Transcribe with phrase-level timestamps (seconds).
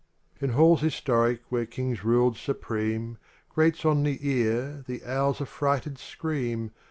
[0.33, 3.19] XVUT In halls historic where kings ruled supreme
[3.49, 6.71] Grates on the ear the owl's affrighted scream.